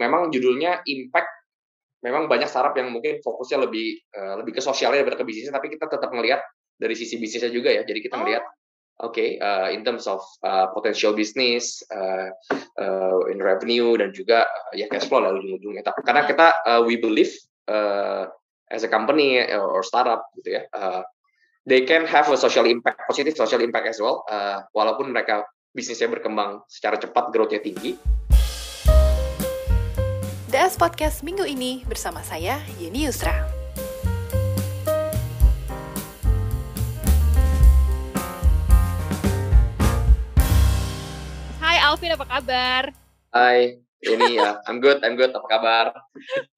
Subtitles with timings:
[0.00, 1.28] memang judulnya impact.
[2.00, 5.68] Memang banyak startup yang mungkin fokusnya lebih uh, lebih ke sosialnya daripada ke bisnisnya tapi
[5.68, 6.40] kita tetap melihat
[6.80, 7.84] dari sisi bisnisnya juga ya.
[7.84, 8.24] Jadi kita oh.
[8.24, 8.40] melihat
[9.04, 12.32] oke okay, uh, in terms of uh, potential business uh,
[12.80, 15.84] uh, in revenue dan juga uh, ya cash flow lah ujung-ujungnya.
[15.84, 17.36] Karena kita uh, we believe
[17.68, 18.24] uh,
[18.70, 21.02] as a company or startup gitu ya uh,
[21.66, 25.44] they can have a social impact positive social impact as well uh, walaupun mereka
[25.74, 27.98] bisnisnya berkembang secara cepat growth-nya tinggi
[30.60, 33.32] DS Podcast minggu ini bersama saya, Yeni Yusra.
[41.56, 42.92] Hai Alvin, apa kabar?
[43.32, 45.32] Hai, ini ya, I'm good, I'm good.
[45.32, 45.96] Apa kabar?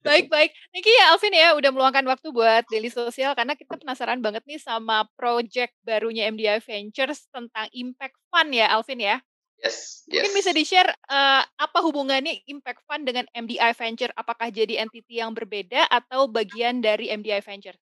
[0.03, 0.51] baik, baik.
[0.75, 4.59] Niki ya Alvin ya, udah meluangkan waktu buat Daily Sosial karena kita penasaran banget nih
[4.59, 9.23] sama project barunya MDI Ventures tentang Impact Fund ya, Alvin ya.
[9.63, 10.27] Yes, yes.
[10.27, 14.11] Mungkin bisa di-share uh, apa hubungannya Impact Fund dengan MDI Venture?
[14.11, 17.79] Apakah jadi entity yang berbeda atau bagian dari MDI Venture?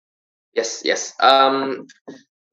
[0.54, 1.18] Yes, yes.
[1.18, 1.90] Um,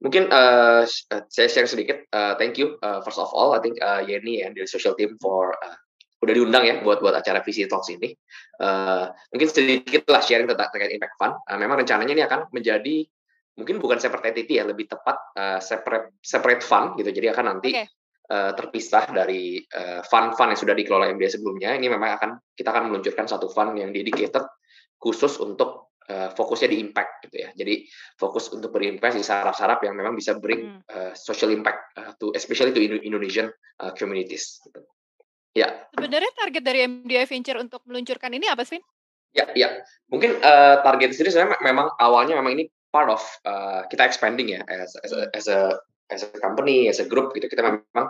[0.01, 0.89] mungkin uh,
[1.29, 2.09] saya share sedikit.
[2.09, 3.53] Uh, thank you uh, first of all.
[3.53, 5.77] I think uh, Yeni and the social team for uh,
[6.25, 8.17] udah diundang ya buat buat acara Visi Talks ini.
[8.57, 11.37] Uh, mungkin sedikit lah sharing tentang terkait Impact Fund.
[11.45, 13.05] Uh, memang rencananya ini akan menjadi
[13.61, 17.13] mungkin bukan separate entity ya, lebih tepat uh, separate separate fund gitu.
[17.13, 17.98] Jadi akan nanti okay
[18.29, 21.75] uh, terpisah dari uh, fund-fund yang sudah dikelola MBA sebelumnya.
[21.75, 24.45] Ini memang akan kita akan meluncurkan satu fund yang dedicated
[25.01, 27.49] khusus untuk uh, fokusnya di impact gitu ya.
[27.53, 27.85] Jadi
[28.17, 32.73] fokus untuk berinvest di saraf-saraf yang memang bisa bring uh, social impact uh, to especially
[32.73, 33.49] to Indonesian
[33.81, 34.61] uh, communities.
[34.65, 34.79] Gitu.
[35.57, 35.89] Ya.
[35.97, 38.77] Sebenarnya target dari MDI Venture untuk meluncurkan ini apa sih?
[39.33, 39.81] Ya, ya.
[40.09, 44.61] Mungkin uh, target sendiri sebenarnya memang awalnya memang ini part of uh, kita expanding ya
[44.65, 45.77] as, as, a, as a
[46.09, 48.07] as a company, as a group gitu kita memang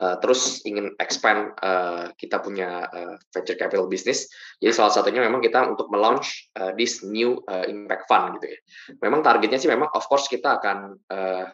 [0.00, 4.30] uh, terus ingin expand uh, kita punya uh, venture capital business.
[4.62, 8.58] Jadi salah satunya memang kita untuk melaunch uh, this new uh, impact fund gitu ya.
[9.02, 11.50] Memang targetnya sih memang of course kita akan uh,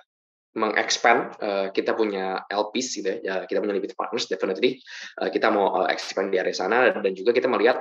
[0.56, 4.81] mengexpand uh, kita punya LPs gitu ya, ya kita punya limited partners definitely
[5.20, 7.76] uh, kita mau uh, expand di area sana dan juga kita melihat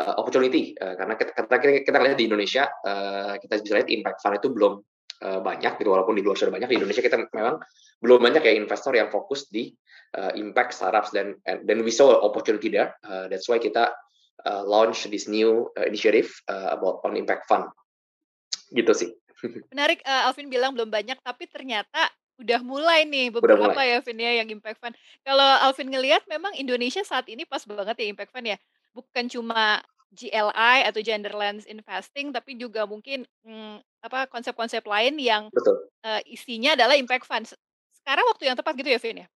[0.00, 4.24] uh, opportunity uh, karena kita, kita kita lihat di Indonesia uh, kita bisa lihat impact
[4.24, 4.80] fund itu belum
[5.22, 7.62] uh, banyak gitu walaupun di luar sudah banyak di Indonesia kita memang
[8.02, 9.70] belum banyak ya investor yang fokus di
[10.18, 12.96] uh, impact startups dan dan we saw opportunity there.
[13.06, 13.94] Uh, that's why kita
[14.42, 17.70] uh, launch this new uh, initiative uh, about on impact fund.
[18.72, 19.10] Gitu sih.
[19.72, 23.94] Menarik uh, Alvin bilang belum banyak tapi ternyata udah mulai nih beberapa mulai.
[23.94, 24.94] ya Alvin ya yang impact fund.
[25.22, 28.58] Kalau Alvin ngelihat memang Indonesia saat ini pas banget ya impact fund ya.
[28.94, 29.82] Bukan cuma
[30.14, 35.90] GLI atau gender lens investing, tapi juga mungkin hmm, apa konsep-konsep lain yang Betul.
[36.06, 37.52] Uh, isinya adalah impact funds.
[37.98, 39.26] Sekarang waktu yang tepat gitu ya, Vin ya?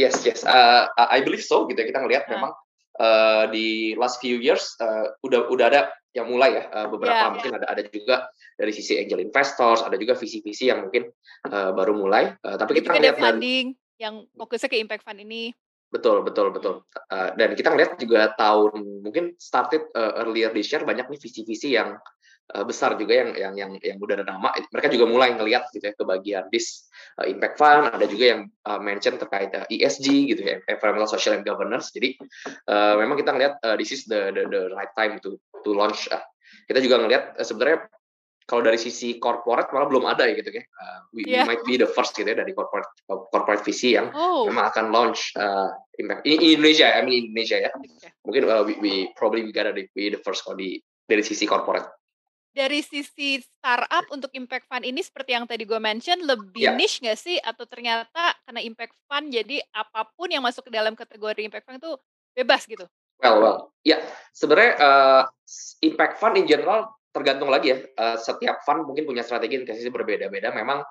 [0.00, 0.40] Yes, yes.
[0.46, 1.68] Uh, I believe so.
[1.68, 1.86] Gitu ya.
[1.90, 2.32] kita ngelihat nah.
[2.38, 2.52] memang
[2.96, 7.30] uh, di last few years uh, udah udah ada yang mulai ya uh, beberapa yeah,
[7.30, 7.58] mungkin yeah.
[7.62, 8.16] ada ada juga
[8.58, 11.08] dari sisi angel investors, ada juga visi-visi yang mungkin
[11.48, 12.34] uh, baru mulai.
[12.44, 15.52] Uh, tapi kita lihat funding yang fokusnya ke impact fund ini.
[15.90, 16.86] Betul, betul, betul.
[17.10, 21.74] Uh, dan kita ngeliat juga tahun mungkin started uh, earlier this year banyak nih visi-visi
[21.74, 21.98] yang
[22.54, 24.54] uh, besar juga yang yang yang yang udah ada nama.
[24.70, 26.86] Mereka juga mulai ngelihat gitu ya ke bagian this
[27.18, 27.90] uh, impact fund.
[27.90, 28.40] Ada juga yang
[28.70, 31.90] uh, mention terkait uh, ESG gitu ya, environmental, social, and governance.
[31.90, 32.14] Jadi
[32.70, 36.06] uh, memang kita ngelihat uh, this is the, the the right time to to launch.
[36.06, 36.22] Uh,
[36.70, 37.90] kita juga ngelihat uh, sebenarnya
[38.50, 40.66] kalau dari sisi corporate malah belum ada ya gitu ya.
[40.74, 41.30] Uh, we, yeah.
[41.30, 41.42] we iya.
[41.46, 44.50] might be the first gitu ya dari corporate corporate visi yang oh.
[44.50, 45.70] memang akan launch uh,
[46.02, 47.70] impact in Indonesia, I mean Indonesia ya.
[47.70, 48.10] Okay.
[48.26, 51.86] Mungkin uh, we, we probably we gotta be the first kalau di dari sisi corporate.
[52.50, 56.74] Dari sisi startup untuk impact fund ini seperti yang tadi gue mention lebih yeah.
[56.74, 60.98] niche nggak sih atau ternyata karena impact fund jadi apa pun yang masuk ke dalam
[60.98, 61.94] kategori impact fund itu
[62.34, 62.90] bebas gitu?
[63.22, 64.00] Well, well, ya yeah.
[64.34, 65.22] sebenarnya uh,
[65.86, 67.78] impact fund in general tergantung lagi ya.
[67.98, 70.54] Uh, setiap fund mungkin punya strategi investasi berbeda-beda.
[70.54, 70.82] Memang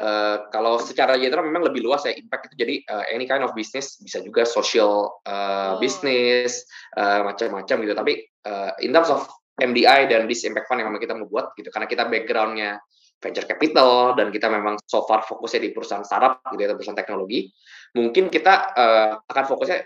[0.00, 2.54] uh, kalau secara general memang lebih luas ya impact itu.
[2.62, 5.82] Jadi uh, any kind of business bisa juga social uh, oh.
[5.82, 6.64] business
[6.96, 7.94] uh, macam-macam gitu.
[7.94, 8.12] Tapi
[8.46, 9.26] uh, in terms of
[9.58, 12.78] MDI dan this impact fund yang memang kita mau buat gitu karena kita backgroundnya
[13.18, 17.50] venture capital dan kita memang so far fokusnya di perusahaan startup gitu ya perusahaan teknologi
[17.98, 19.78] mungkin kita uh, akan fokusnya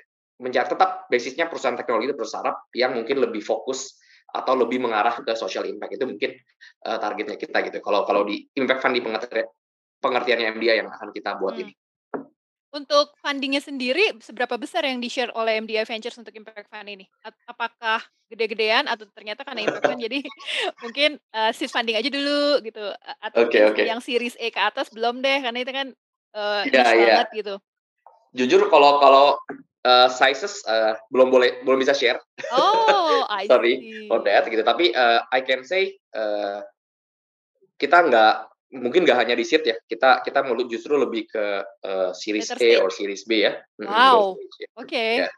[0.44, 3.96] mencari tetap basisnya perusahaan teknologi itu perusahaan startup yang mungkin lebih fokus
[4.32, 6.31] atau lebih mengarah ke social impact itu mungkin
[6.88, 7.79] uh, targetnya kita gitu.
[7.84, 9.46] Kalau kalau di impact fund di pengertian
[10.02, 11.62] pengertiannya MDI yang akan kita buat hmm.
[11.62, 11.73] ini.
[12.73, 17.05] Untuk fundingnya sendiri, seberapa besar yang di-share oleh MDI Ventures untuk Impact Fund ini?
[17.44, 18.00] Apakah
[18.32, 20.25] gede-gedean atau ternyata karena Impact Fund jadi
[20.82, 22.81] mungkin uh, seed funding aja dulu gitu?
[23.20, 23.93] Atau okay, okay.
[23.93, 25.87] yang Series A ke atas belum deh, karena itu kan
[26.32, 26.96] uh, yeah, yeah.
[26.96, 27.55] banget gitu.
[28.32, 29.37] Jujur kalau kalau
[29.87, 32.19] uh, sizes uh, belum boleh belum bisa share.
[32.55, 34.62] Oh, I sorry for that gitu.
[34.62, 36.62] Tapi uh, I can say uh,
[37.79, 38.34] kita nggak
[38.79, 39.76] mungkin nggak hanya di seat ya.
[39.84, 41.46] Kita kita mau justru lebih ke
[41.84, 43.58] uh, series A or series B ya.
[43.82, 44.38] Wow.
[44.38, 44.87] Oke.
[44.87, 45.12] Okay.
[45.26, 45.31] Ya.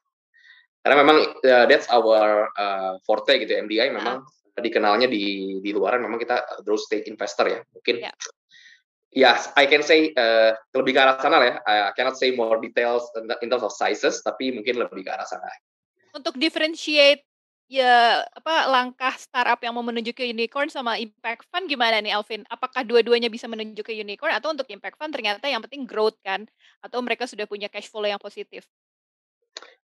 [0.84, 3.56] Karena memang uh, that's our uh, forte gitu.
[3.56, 4.60] MDI memang uh.
[4.60, 7.60] dikenalnya di di luaran memang kita growth stage investor ya.
[7.72, 8.14] Mungkin yeah
[9.14, 11.56] Yes, I can say uh, lebih ke arah sana lah ya.
[11.62, 15.46] I cannot say more details in terms of sizes, tapi mungkin lebih ke arah sana.
[16.10, 17.22] Untuk differentiate
[17.70, 22.42] ya apa langkah startup yang mau menuju ke unicorn sama impact fund gimana nih Alvin?
[22.50, 26.42] Apakah dua-duanya bisa menuju ke unicorn atau untuk impact fund ternyata yang penting growth kan?
[26.82, 28.66] Atau mereka sudah punya cash flow yang positif?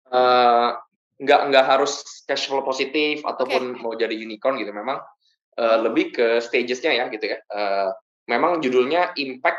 [0.07, 0.79] Uh,
[1.19, 3.83] nggak nggak harus cash flow positif ataupun okay.
[3.83, 4.71] mau jadi unicorn gitu.
[4.71, 5.03] Memang
[5.59, 7.43] uh, lebih ke stagesnya ya gitu ya.
[7.51, 7.91] Uh,
[8.27, 9.59] memang judulnya impact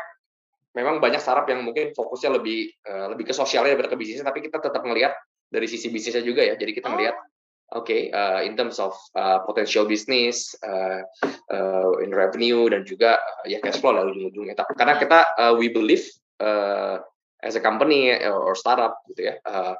[0.76, 4.44] memang banyak startup yang mungkin fokusnya lebih uh, lebih ke sosialnya daripada ke bisnisnya tapi
[4.44, 5.16] kita tetap melihat
[5.48, 7.82] dari sisi bisnisnya juga ya jadi kita melihat oh.
[7.82, 11.02] oke okay, uh, in terms of uh, potential business uh,
[11.50, 15.02] uh, in revenue dan juga uh, ya cash flow lah ujung-ujungnya karena iya.
[15.02, 16.04] kita uh, we believe
[16.44, 17.00] uh,
[17.40, 19.74] as a company or startup gitu ya uh,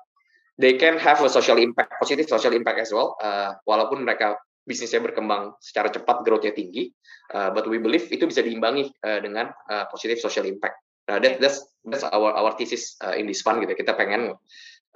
[0.58, 5.00] they can have a social impact positive social impact as well uh, walaupun mereka bisnisnya
[5.00, 6.93] berkembang secara cepat, growth-nya tinggi,
[7.32, 10.76] uh, but we believe itu bisa diimbangi uh, dengan uh, positive social impact.
[11.09, 13.73] Nah, that, that's that's our our thesis uh, in this fund gitu.
[13.73, 14.37] Kita pengen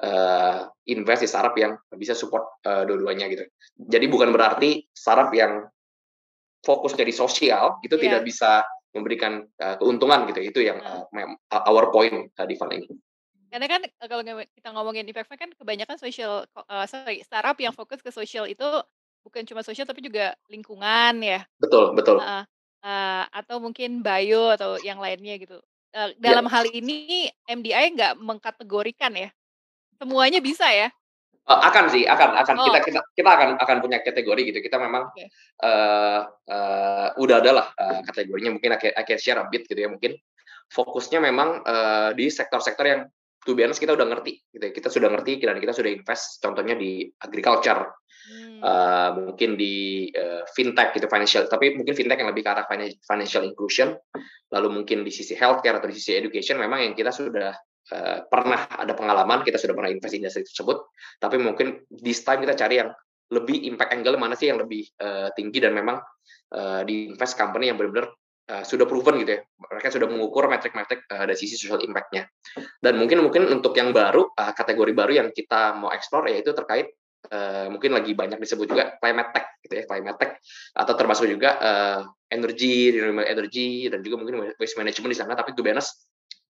[0.05, 3.49] uh, invest di startup yang bisa support uh, dua-duanya gitu.
[3.81, 5.65] Jadi bukan berarti startup yang
[6.61, 8.05] fokus dari sosial itu yeah.
[8.05, 8.61] tidak bisa
[8.93, 10.41] memberikan uh, keuntungan gitu.
[10.45, 11.09] Itu yang uh,
[11.65, 12.93] our point uh, di fund ini.
[13.53, 18.09] Karena kan kalau kita ngomongin impact kan kebanyakan social uh, sorry startup yang fokus ke
[18.09, 18.65] social itu
[19.23, 21.47] bukan cuma sosial tapi juga lingkungan ya.
[21.59, 22.19] Betul, betul.
[22.19, 22.45] Uh,
[22.83, 25.59] uh, atau mungkin bio atau yang lainnya gitu.
[25.93, 26.53] Uh, dalam yeah.
[26.53, 29.29] hal ini MDI nggak mengkategorikan ya?
[29.97, 30.91] Semuanya bisa ya?
[31.43, 32.67] Uh, akan sih, akan, akan oh.
[32.71, 34.59] kita kita kita akan akan punya kategori gitu.
[34.63, 35.27] Kita memang okay.
[35.63, 38.55] uh, uh, udah ada lah uh, kategorinya.
[38.55, 39.91] Mungkin I can share a bit gitu ya.
[39.91, 40.15] Mungkin
[40.71, 43.01] fokusnya memang uh, di sektor-sektor yang
[43.43, 44.73] to be honest kita udah ngerti gitu ya.
[44.73, 47.91] Kita sudah ngerti dan kita sudah invest contohnya di agriculture.
[48.63, 52.67] Uh, mungkin di uh, fintech gitu financial tapi mungkin fintech yang lebih ke arah
[53.03, 53.99] financial inclusion.
[54.55, 57.51] Lalu mungkin di sisi healthcare atau di sisi education memang yang kita sudah
[57.91, 60.95] uh, pernah ada pengalaman kita sudah pernah invest di industri tersebut.
[61.19, 62.95] Tapi mungkin this time kita cari yang
[63.33, 65.99] lebih impact angle mana sih yang lebih uh, tinggi dan memang
[66.55, 68.13] uh, di invest company yang benar-benar
[68.55, 69.41] uh, sudah proven gitu ya.
[69.43, 72.23] Mereka sudah mengukur metrik-metrik uh, dari sisi social impact-nya.
[72.79, 76.93] Dan mungkin mungkin untuk yang baru uh, kategori baru yang kita mau explore yaitu terkait
[77.33, 80.33] uh, mungkin lagi banyak disebut juga climate tech gitu ya climate tech.
[80.77, 85.33] Atau termasuk juga uh, energy renewable energy dan juga mungkin waste management di sana.
[85.33, 85.97] Tapi to be honest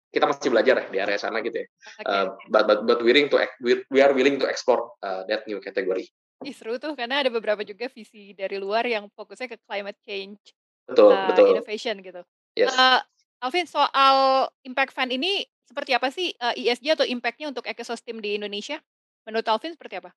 [0.08, 1.66] kita masih belajar ya di area sana gitu ya.
[1.68, 2.04] Okay.
[2.08, 6.08] uh, but but but willing to we are willing to explore uh, that new category.
[6.46, 10.38] Ih, seru tuh karena ada beberapa juga visi dari luar yang fokusnya ke climate change
[10.86, 11.46] betul uh, betul.
[11.52, 12.22] innovation gitu.
[12.56, 12.72] Yes.
[12.72, 13.02] uh,
[13.44, 18.38] Alvin soal impact fund ini seperti apa sih uh, ESG atau impactnya untuk ekosistem di
[18.40, 18.80] Indonesia?
[19.28, 20.14] Menurut Alvin seperti apa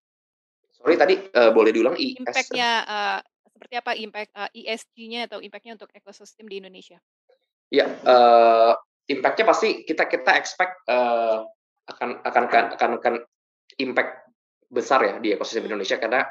[0.81, 2.25] Sorry tadi uh, boleh diulang IS.
[2.25, 6.97] Impact-nya uh, seperti apa impact uh, ESG-nya atau impact-nya untuk ekosistem di Indonesia?
[7.69, 8.73] Ya, uh,
[9.05, 11.45] impact-nya pasti kita kita expect uh,
[11.85, 12.43] akan akan
[12.73, 13.15] akan akan
[13.77, 14.25] impact
[14.73, 16.25] besar ya di ekosistem Indonesia karena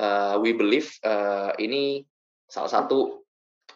[0.00, 2.00] uh, we believe uh, ini
[2.48, 3.20] salah satu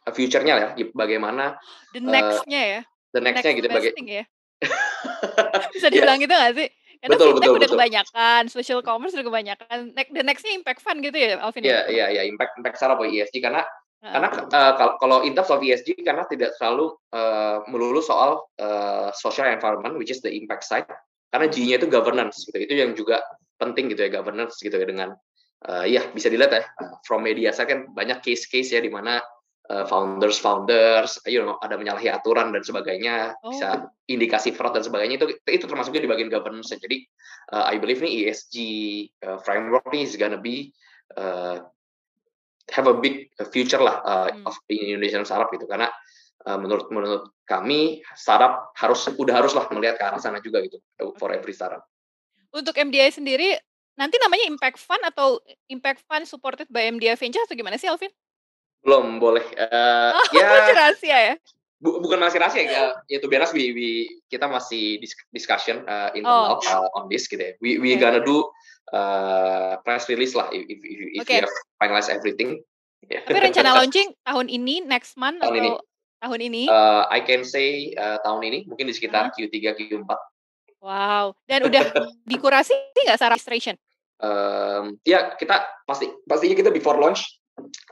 [0.09, 1.61] future-nya ya bagaimana
[1.93, 2.81] the next-nya uh, ya.
[3.13, 4.25] The next-nya next gitu bagaimana ya.
[5.77, 6.25] Bisa dibilang yeah.
[6.25, 6.69] gitu nggak sih?
[7.05, 7.77] Karena betul, betul, udah betul.
[7.77, 9.93] kebanyakan, social commerce udah kebanyakan.
[9.93, 11.61] Next, the nextnya impact fund gitu ya, Alvin?
[11.61, 14.09] Iya, iya, iya, impact impact secara ESG karena uh.
[14.09, 19.45] karena uh, kalau in terms of ESG karena tidak selalu uh, melulu soal uh, social
[19.53, 20.89] environment, which is the impact side.
[21.29, 22.57] Karena G-nya itu governance gitu.
[22.57, 23.21] Itu yang juga
[23.61, 25.13] penting gitu ya governance gitu ya dengan
[25.69, 26.63] uh, ya bisa dilihat ya
[27.05, 29.21] from media saya kan banyak case-case ya di mana
[29.71, 33.53] uh, founders founders you know ada menyalahi aturan dan sebagainya oh.
[33.53, 37.05] bisa indikasi fraud dan sebagainya itu itu termasuknya di bagian governance jadi
[37.55, 38.57] uh, I believe nih ESG
[39.25, 40.73] uh, framework nih is gonna be
[41.17, 41.65] uh,
[42.73, 44.49] have a big future lah uh, hmm.
[44.49, 45.89] of Indonesian startup gitu karena
[46.49, 50.81] uh, menurut menurut kami startup harus udah harus lah melihat ke arah sana juga gitu
[51.21, 51.85] for every startup.
[52.55, 53.59] Untuk MDI sendiri
[54.01, 58.11] nanti namanya Impact Fund atau Impact Fund supported by MDI Venture atau gimana sih Alvin?
[58.85, 59.43] Belum boleh.
[59.57, 61.35] Uh, oh, ya masih rahasia ya?
[61.81, 62.85] Bu, bukan masih rahasia ya.
[63.09, 63.89] Ya tuh beres we, we,
[64.29, 65.01] kita masih
[65.33, 66.69] discussion uh, internal oh.
[66.69, 67.53] uh, on this gitu ya.
[67.65, 68.05] We we okay.
[68.05, 68.45] gonna do
[68.93, 71.41] uh, press release lah if if, if okay.
[71.41, 72.61] we have finalize everything.
[73.09, 73.25] Yeah.
[73.25, 75.71] Tapi rencana launching tahun ini, next month tahun atau ini.
[76.25, 76.63] tahun ini?
[76.69, 79.49] Uh, I can say uh, tahun ini, mungkin di sekitar uh -huh.
[79.49, 80.13] Q3 Q4.
[80.85, 81.81] Wow, dan udah
[82.31, 83.77] dikurasi nggak Sarah registration?
[84.21, 87.25] Um, ya kita pasti pastinya kita before launch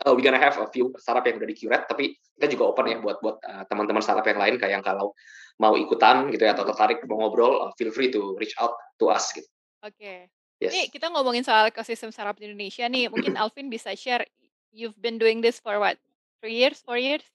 [0.06, 2.86] uh, we gonna have a few startup yang udah di curate tapi kita juga open
[2.90, 5.14] ya buat buat uh, teman-teman startup yang lain kayak yang kalau
[5.60, 9.12] mau ikutan gitu ya atau tertarik mau ngobrol uh, feel free to reach out to
[9.12, 9.46] us gitu.
[9.82, 9.98] Oke.
[9.98, 10.18] Okay.
[10.62, 10.70] Yes.
[10.70, 14.22] Nih kita ngomongin soal ekosistem startup di Indonesia nih, mungkin Alvin bisa share
[14.70, 15.98] you've been doing this for what?
[16.38, 17.26] Three years, four years?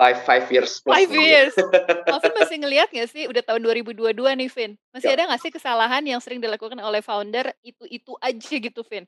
[0.00, 0.96] Five, five years plus.
[0.96, 1.52] Five years.
[2.12, 4.72] Alvin masih ngelihat nggak sih, udah tahun 2022 nih, Vin.
[4.96, 5.20] Masih ya.
[5.20, 9.04] ada nggak sih kesalahan yang sering dilakukan oleh founder itu-itu aja gitu, Vin?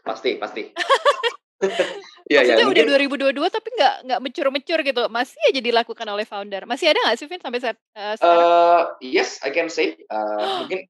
[0.00, 0.72] Pasti, pasti.
[2.32, 3.32] ya, Maksudnya ya, udah mungkin...
[3.32, 6.62] 2022 tapi nggak nggak mecur-mecur gitu, masih aja dilakukan oleh founder.
[6.68, 8.44] Masih ada nggak sih, Vin, sampai saat uh, sekarang?
[8.44, 9.96] Uh, yes, I can say.
[10.12, 10.84] Uh, mungkin,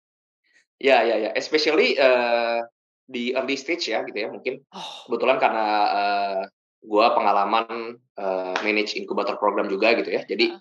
[0.82, 1.30] ya, ya, ya.
[1.38, 2.66] Especially uh,
[3.06, 4.28] di early stage ya, gitu ya.
[4.32, 5.06] Mungkin oh.
[5.06, 6.40] kebetulan karena uh,
[6.82, 10.26] gue pengalaman uh, manage inkubator program juga gitu ya.
[10.26, 10.58] Jadi uh.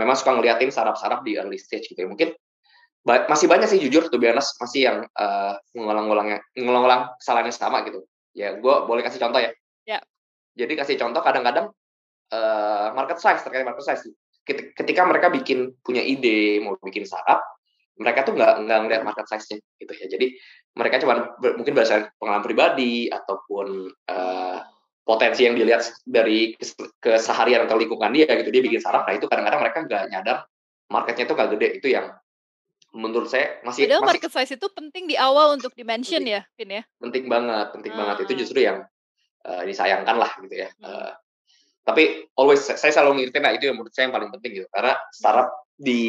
[0.00, 2.08] memang suka ngeliatin saraf-saraf di early stage gitu ya.
[2.08, 2.32] Mungkin
[3.02, 7.82] ba masih banyak sih jujur tuh honest masih yang uh, ngulang-ngulangnya ngulang-ngulang kesalahan yang sama
[7.82, 8.06] gitu.
[8.32, 9.50] Ya gue boleh kasih contoh ya.
[9.84, 10.00] Ya.
[10.56, 11.72] Jadi kasih contoh kadang-kadang
[12.32, 14.12] uh, market size terkait market size.
[14.48, 17.40] Ketika mereka bikin punya ide mau bikin startup,
[17.94, 20.06] mereka tuh nggak nggak ngeliat market size-nya gitu ya.
[20.10, 20.26] Jadi
[20.74, 24.58] mereka cuma mungkin berdasarkan pengalaman pribadi ataupun uh,
[25.02, 26.54] potensi yang dilihat dari
[27.02, 30.36] keseharian atau lingkungan dia gitu dia bikin saraf nah itu kadang-kadang mereka nggak nyadar
[30.86, 32.06] marketnya itu nggak gede itu yang
[32.92, 36.80] menurut saya masih Padahal masih, market size itu penting di awal untuk dimention ya Vin
[36.80, 38.00] ya penting banget penting hmm.
[38.00, 38.38] banget itu ah.
[38.44, 38.78] justru yang
[39.48, 40.84] uh, disayangkan lah gitu ya hmm.
[40.84, 41.12] uh,
[41.82, 44.94] tapi always saya selalu ngingetin nah itu yang menurut saya yang paling penting gitu karena
[45.10, 46.02] startup di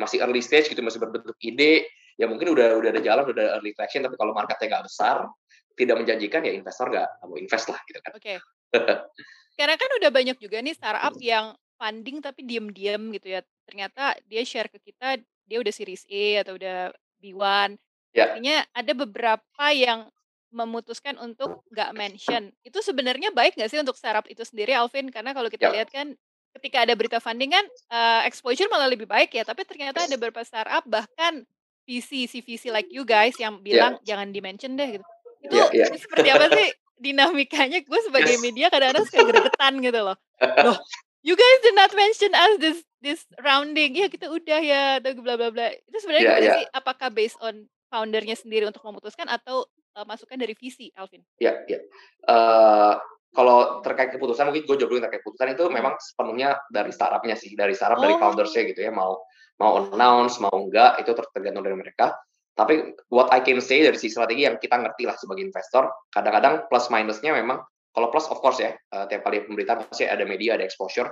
[0.00, 1.86] masih early stage gitu masih berbentuk ide
[2.18, 5.28] ya mungkin udah udah ada jalan udah ada early traction tapi kalau marketnya nggak besar
[5.74, 8.12] tidak menjanjikan ya investor nggak mau invest lah gitu kan.
[8.14, 8.22] Oke.
[8.22, 8.36] Okay.
[9.58, 13.40] Karena kan udah banyak juga nih startup yang funding tapi diem-diem gitu ya.
[13.66, 17.76] Ternyata dia share ke kita dia udah series A atau udah B1.
[18.14, 18.30] Ya.
[18.30, 20.08] Artinya ada beberapa yang
[20.54, 22.54] memutuskan untuk nggak mention.
[22.62, 25.10] Itu sebenarnya baik nggak sih untuk startup itu sendiri, Alvin?
[25.10, 25.82] Karena kalau kita ya.
[25.82, 26.14] lihat kan
[26.54, 29.42] ketika ada berita funding kan uh, exposure malah lebih baik ya.
[29.42, 31.42] Tapi ternyata ada beberapa startup bahkan
[31.84, 33.62] VC, CVC like you guys yang ya.
[33.62, 34.14] bilang yeah.
[34.14, 35.06] jangan dimention deh gitu.
[35.42, 35.98] Itu yeah, yeah.
[36.06, 36.68] seperti apa sih
[37.02, 37.82] dinamikanya?
[37.82, 38.42] Gue sebagai yes.
[38.46, 40.16] media kadang-kadang suka gregetan gitu loh.
[40.62, 40.78] Loh,
[41.26, 43.92] you guys did not mention us this this rounding.
[43.92, 45.68] Ya kita udah ya atau bla bla bla.
[45.84, 46.56] Itu sebenarnya yeah, yeah.
[46.56, 51.20] sih apakah based on foundernya sendiri untuk memutuskan atau uh, masukan dari visi, Alvin?
[51.36, 51.72] Ya, yeah, ya.
[51.76, 51.82] Yeah.
[52.24, 52.94] Uh,
[53.36, 57.74] kalau terkait keputusan mungkin gue jawab terkait keputusan itu memang sepenuhnya dari startupnya sih dari
[57.74, 58.02] startup oh.
[58.06, 59.26] dari foundersnya gitu ya mau
[59.58, 62.14] mau announce mau enggak itu tergantung dari mereka
[62.54, 66.70] tapi what I can say dari sisi strategi yang kita ngerti lah sebagai investor, kadang-kadang
[66.70, 67.58] plus minusnya memang
[67.90, 71.10] kalau plus of course ya uh, tiap kali pemberitaan pasti ada media, ada exposure.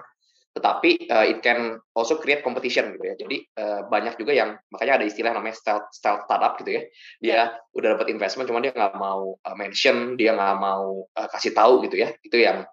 [0.52, 3.14] Tetapi uh, it can also create competition gitu ya.
[3.16, 6.82] Jadi uh, banyak juga yang makanya ada istilah namanya stealth, stealth startup gitu ya.
[7.24, 7.46] Dia yeah.
[7.72, 11.88] udah dapat investment, cuma dia nggak mau uh, mention, dia nggak mau uh, kasih tahu
[11.88, 12.12] gitu ya.
[12.20, 12.68] Itu yang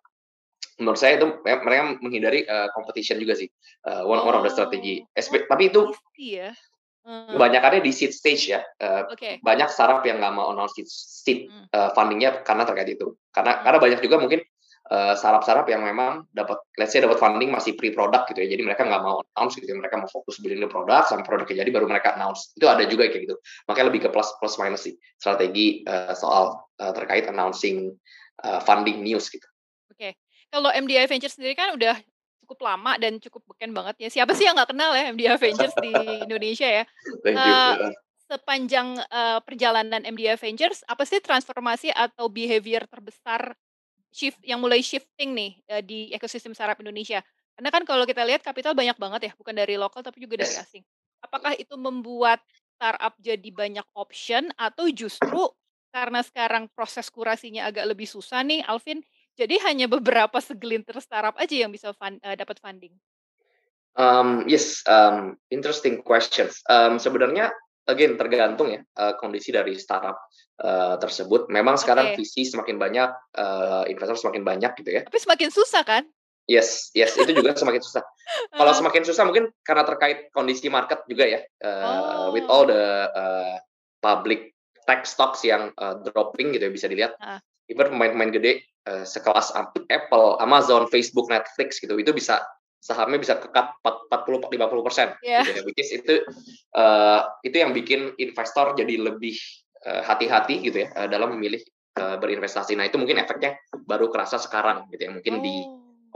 [0.79, 3.47] menurut saya itu mereka menghindari uh, competition juga sih.
[3.87, 4.27] Uh, one, oh.
[4.27, 5.03] one of the strategy.
[5.03, 5.81] Oh, tapi itu
[6.19, 6.51] ya.
[6.99, 7.31] Hmm.
[7.31, 8.59] Kebanyakannya di seed stage ya.
[8.75, 9.39] Uh, okay.
[9.39, 11.71] Banyak startup yang nggak mau announce seed, seed hmm.
[11.71, 13.15] uh, fundingnya karena terkait itu.
[13.31, 13.63] Karena hmm.
[13.63, 14.43] karena banyak juga mungkin
[14.89, 18.47] uh, startup-startup yang memang dapat, let's say dapat funding masih pre-product gitu ya.
[18.57, 19.69] Jadi mereka nggak mau announce gitu.
[19.69, 19.77] Ya.
[19.77, 22.53] Mereka mau fokus building the product sampai produknya jadi baru mereka announce.
[22.57, 23.35] Itu ada juga kayak gitu.
[23.69, 27.93] Makanya lebih ke plus plus minus sih strategi uh, soal uh, terkait announcing
[28.43, 29.45] uh, funding news gitu.
[29.93, 29.97] Oke.
[29.97, 30.11] Okay.
[30.49, 31.93] Kalau MDI Ventures sendiri kan udah
[32.49, 34.09] cukup lama dan cukup beken banget ya.
[34.09, 35.93] Siapa sih yang nggak kenal ya MD Avengers di
[36.25, 36.83] Indonesia ya?
[37.21, 37.53] Thank you.
[37.53, 37.93] Uh,
[38.29, 43.53] sepanjang uh, perjalanan MD Avengers, apa sih transformasi atau behavior terbesar
[44.09, 45.51] shift yang mulai shifting nih
[45.85, 47.21] di ekosistem startup Indonesia?
[47.59, 50.55] Karena kan kalau kita lihat kapital banyak banget ya, bukan dari lokal tapi juga dari
[50.55, 50.83] asing.
[51.19, 52.39] Apakah itu membuat
[52.79, 55.51] startup jadi banyak option atau justru
[55.91, 59.03] karena sekarang proses kurasinya agak lebih susah nih, Alvin,
[59.35, 62.93] jadi hanya beberapa segelintir startup aja yang bisa fund, uh, dapat funding.
[63.99, 66.63] Um, yes, um, interesting questions.
[66.71, 67.51] Um, sebenarnya
[67.89, 70.29] again tergantung ya uh, kondisi dari startup
[70.61, 71.49] uh, tersebut.
[71.49, 72.21] Memang sekarang okay.
[72.21, 75.01] visi semakin banyak, uh, investor semakin banyak gitu ya.
[75.09, 76.05] Tapi semakin susah kan?
[76.49, 78.01] Yes, yes itu juga semakin susah.
[78.57, 81.41] Kalau semakin susah mungkin karena terkait kondisi market juga ya.
[81.61, 82.29] Uh, oh.
[82.33, 83.55] With all the uh,
[84.01, 84.57] public
[84.89, 87.13] tech stocks yang uh, dropping gitu ya bisa dilihat.
[87.21, 87.37] Uh.
[87.69, 89.53] Even pemain-pemain gede uh, sekelas
[89.93, 92.41] Apple, Amazon, Facebook, Netflix gitu itu bisa
[92.79, 95.43] sahamnya bisa kekat 40 50 persen yeah.
[95.43, 95.61] gitu ya.
[95.67, 96.23] Which is itu
[96.79, 99.35] uh, itu yang bikin investor jadi lebih
[99.83, 101.59] uh, hati-hati gitu ya uh, dalam memilih
[101.99, 102.79] uh, berinvestasi.
[102.79, 105.11] Nah itu mungkin efeknya baru kerasa sekarang gitu ya.
[105.11, 105.43] Mungkin oh.
[105.43, 105.55] di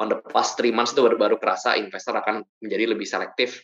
[0.01, 3.62] on the past three months itu baru baru kerasa investor akan menjadi lebih selektif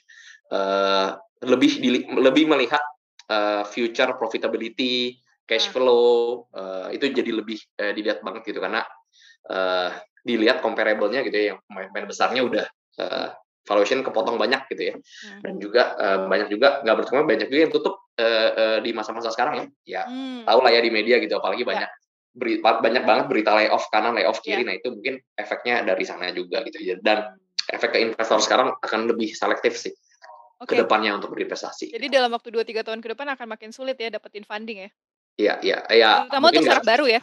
[0.53, 2.83] uh, lebih di, lebih melihat
[3.31, 5.79] uh, future profitability, cash ah.
[5.79, 8.83] flow uh, itu jadi lebih uh, dilihat banget gitu karena
[9.49, 9.89] uh,
[10.21, 12.65] dilihat comparable-nya gitu ya yang pemain-pemain besarnya udah
[12.99, 13.33] uh,
[13.65, 15.41] valuation kepotong banyak gitu ya hmm.
[15.45, 19.29] dan juga uh, banyak juga nggak bertemu banyak juga yang tutup uh, uh, di masa-masa
[19.31, 20.45] sekarang ya ya hmm.
[20.45, 21.69] tahu lah ya di media gitu apalagi ya.
[21.69, 21.89] banyak
[22.29, 24.67] beri, banyak banget berita layoff kanan layoff kiri yeah.
[24.67, 27.75] nah itu mungkin efeknya dari sana juga gitu ya dan hmm.
[27.75, 29.93] efek ke investor sekarang akan lebih selektif sih
[30.59, 30.75] okay.
[30.75, 31.95] ke depannya untuk berinvestasi.
[31.95, 34.89] Jadi dalam waktu 2-3 tahun ke depan akan makin sulit ya dapetin funding ya?
[35.39, 35.77] Iya, iya.
[35.87, 37.21] iya Terutama untuk startup baru ya?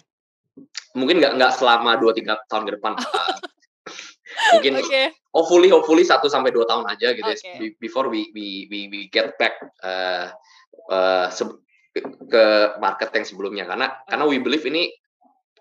[0.97, 2.93] Mungkin nggak nggak selama 2-3 tahun ke depan.
[4.37, 5.11] Uh, mungkin okay.
[5.33, 7.41] hopefully hopefully 1 sampai 2 tahun aja gitu okay.
[7.41, 7.73] ya.
[7.81, 10.31] Before we we we, we get back uh,
[10.93, 11.33] uh,
[12.29, 12.45] ke
[12.77, 14.15] market yang sebelumnya karena okay.
[14.15, 14.93] karena we believe ini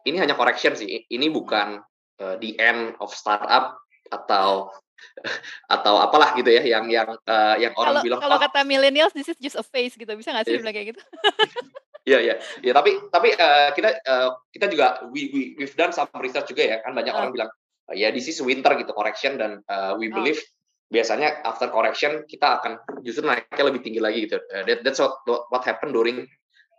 [0.05, 1.07] ini hanya correction sih.
[1.07, 1.81] Ini bukan
[2.21, 3.79] uh, the end of startup
[4.11, 4.69] atau
[5.75, 9.11] atau apalah gitu ya yang yang uh, yang orang kalo, bilang kalau oh, kata millennials
[9.11, 10.61] this is just a phase gitu bisa nggak sih yeah.
[10.63, 11.01] bilang kayak gitu
[12.05, 16.05] Iya iya ya tapi tapi uh, kita uh, kita juga we, we we've done some
[16.21, 17.17] research juga ya kan banyak oh.
[17.17, 20.47] orang bilang uh, ya this is winter gitu correction dan uh, we believe oh.
[20.89, 25.21] biasanya after correction kita akan justru naiknya lebih tinggi lagi gitu uh, that, that's what
[25.53, 26.25] what happened during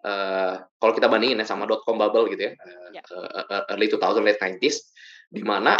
[0.02, 3.04] uh, kalau kita bandingin ya sama dot com bubble gitu ya uh, yeah.
[3.14, 4.76] uh, early 2000 late 90s
[5.30, 5.78] di mana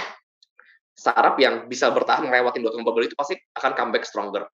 [0.97, 4.47] startup yang bisa bertahan melewati dot com bubble itu pasti akan comeback stronger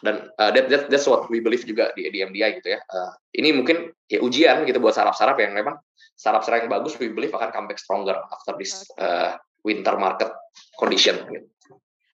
[0.00, 3.12] dan uh, that, that that's what we believe juga di, di MDI gitu ya uh,
[3.36, 5.76] ini mungkin ya ujian gitu buat startup-startup yang memang
[6.16, 10.30] startup-startup yang bagus we believe akan comeback stronger after this uh, winter market
[10.76, 11.46] condition gitu.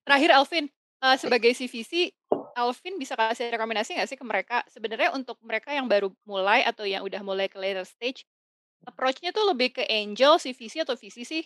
[0.07, 0.67] terakhir Alvin
[1.03, 2.13] uh, sebagai CVC
[2.57, 6.89] Alvin bisa kasih rekomendasi nggak sih ke mereka sebenarnya untuk mereka yang baru mulai atau
[6.89, 8.25] yang udah mulai ke later stage
[8.87, 11.45] approach-nya tuh lebih ke angel CVC atau VC sih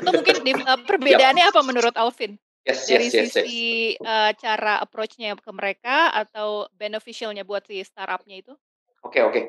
[0.00, 2.40] atau mungkin di, uh, perbedaannya apa menurut Alvin?
[2.64, 3.64] Yes, Dari yes, yes, sisi
[3.96, 4.04] yes.
[4.04, 8.52] Uh, cara approach-nya ke mereka atau beneficial-nya buat si startup-nya itu?
[9.00, 9.44] Oke okay, oke okay.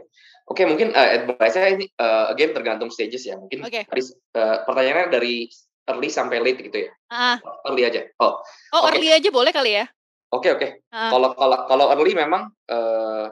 [0.48, 3.84] oke okay, mungkin uh, advice saya ini uh, again tergantung stages ya mungkin okay.
[3.84, 4.04] dari
[4.40, 5.48] uh, pertanyaannya dari
[5.92, 7.38] early sampai late gitu ya uh.
[7.68, 8.40] early aja oh
[8.72, 8.96] oh okay.
[8.96, 9.86] early aja boleh kali ya
[10.32, 10.70] oke okay, oke okay.
[10.96, 11.12] uh.
[11.12, 13.28] kalau kalau kalau early memang uh,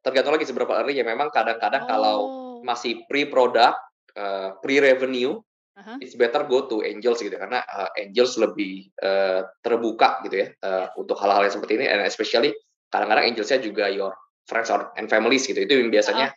[0.00, 1.88] tergantung lagi seberapa early ya memang kadang-kadang oh.
[1.88, 2.16] kalau
[2.64, 3.76] masih pre product
[4.16, 5.36] uh, pre revenue
[5.76, 6.00] uh-huh.
[6.00, 10.86] it's better go to angels gitu karena uh, angels lebih uh, terbuka gitu ya uh,
[10.96, 12.56] untuk hal-hal yang seperti ini and especially
[12.88, 16.32] kadang-kadang angelsnya juga your friends or and families gitu itu yang biasanya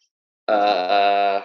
[0.50, 0.54] uh-huh.
[0.54, 1.40] uh,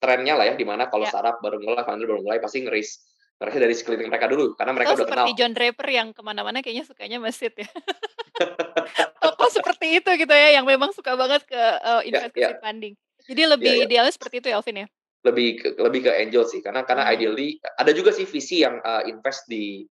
[0.00, 1.12] trennya lah ya di mana kalau yeah.
[1.12, 3.04] startup baru mulai founder baru mulai pasti ngeris
[3.40, 5.38] ngeris dari sekeliling mereka dulu karena mereka oh, udah seperti kenal.
[5.40, 7.64] John Draper yang ke mana-mana kayaknya sukanya masjid ya.
[9.24, 12.60] Toko seperti itu gitu ya yang memang suka banget ke uh, investasi yeah, yeah.
[12.60, 12.94] funding.
[13.24, 13.88] Jadi lebih yeah, yeah.
[13.88, 14.88] idealnya seperti itu ya Alvin ya
[15.20, 17.12] lebih ke, lebih ke angel sih karena karena hmm.
[17.12, 19.84] ideally ada juga sih visi yang uh, invest di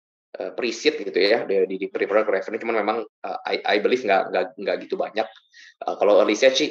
[0.40, 2.61] uh, pre-seed gitu ya di di, di pre-product revenue.
[2.61, 5.27] Cuman memang uh, I, I believe nggak nggak nggak gitu banyak.
[5.83, 6.70] Uh, kalau early stage sih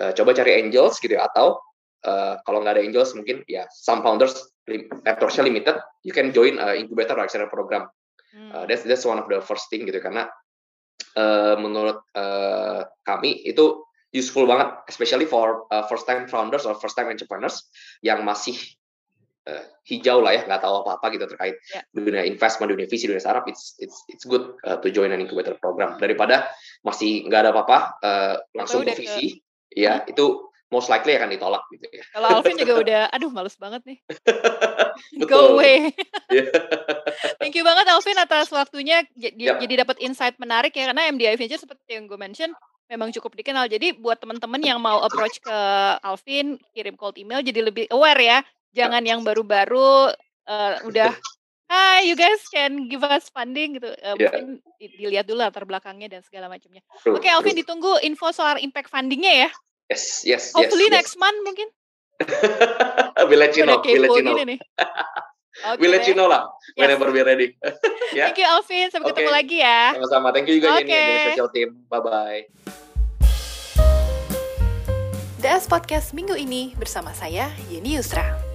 [0.00, 1.60] uh, coba cari angels gitu ya atau
[2.08, 4.36] uh, kalau nggak ada angels mungkin ya some founders
[5.06, 7.84] approach limited you can join uh, incubator or accelerator program.
[8.36, 10.28] Uh, that's that's one of the first thing gitu karena
[11.16, 13.80] uh, menurut uh, kami itu
[14.12, 17.68] useful banget, especially for uh, first time founders or first time entrepreneurs
[18.04, 18.56] yang masih
[19.46, 21.82] uh, hijau lah ya, nggak tahu apa-apa gitu terkait yeah.
[21.94, 23.46] dunia investment, dunia visi, dunia startup.
[23.46, 26.50] It's it's it's good uh, to join an incubator program daripada
[26.82, 29.86] masih nggak ada apa-apa uh, langsung ke visi, ke...
[29.86, 30.12] ya hmm.
[30.12, 32.04] itu most likely akan ditolak gitu ya.
[32.10, 33.98] Kalau Alvin juga udah, aduh males banget nih.
[35.30, 35.94] Go away.
[37.40, 39.62] Thank you banget Alvin atas waktunya jadi, yep.
[39.62, 42.50] jadi dapat insight menarik ya karena MDI Venture seperti yang gue mention
[42.90, 43.70] memang cukup dikenal.
[43.70, 45.58] Jadi buat teman-teman yang mau approach ke
[46.02, 48.38] Alvin, kirim cold email jadi lebih aware ya.
[48.76, 50.12] Jangan yang baru-baru
[50.44, 51.16] uh, udah
[51.66, 53.90] Hai, you guys can give us funding gitu.
[53.98, 54.30] Uh, yeah.
[54.30, 56.78] Mungkin dilihat dulu latar belakangnya dan segala macamnya.
[57.02, 59.50] Oke, okay, Alvin ditunggu info soal impact fundingnya ya.
[59.90, 61.22] Yes, yes, Hopefully yes, next yes.
[61.26, 61.68] month mungkin.
[63.26, 63.82] we'll let you know.
[63.82, 64.38] We'll let you know.
[64.38, 64.62] Nih.
[64.62, 65.78] Okay.
[65.82, 66.46] We'll let you know lah
[66.78, 66.86] yes.
[66.86, 67.58] whenever we're ready.
[68.14, 68.30] yeah.
[68.30, 69.26] Thank you Alvin, sampai okay.
[69.26, 69.98] ketemu lagi ya.
[69.98, 70.30] Sama-sama.
[70.30, 70.86] Thank you juga okay.
[70.86, 71.68] Jenny dari Social Team.
[71.90, 72.40] Bye-bye.
[75.42, 78.45] DS Podcast minggu ini bersama saya Yeni Yusra.